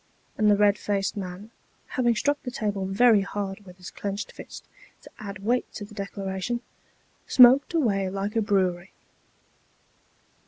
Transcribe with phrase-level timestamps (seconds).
[0.35, 1.51] And the red faced man,
[1.89, 4.67] having struck the table very hard with his clenched fist,
[5.03, 6.61] to add weight to the declaration,
[7.27, 8.93] smoked away like a brewery.